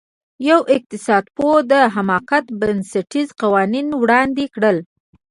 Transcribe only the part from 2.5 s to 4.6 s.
بنسټیز قوانین وړاندې